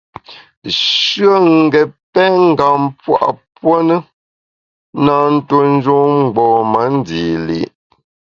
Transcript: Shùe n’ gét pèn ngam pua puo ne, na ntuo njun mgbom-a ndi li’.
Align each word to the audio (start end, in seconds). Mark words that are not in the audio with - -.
Shùe 0.81 1.35
n’ 1.45 1.49
gét 1.73 1.89
pèn 2.13 2.33
ngam 2.51 2.81
pua 3.03 3.27
puo 3.55 3.75
ne, 3.87 3.97
na 5.05 5.13
ntuo 5.33 5.59
njun 5.75 6.11
mgbom-a 6.25 6.81
ndi 6.95 7.21
li’. 7.47 7.59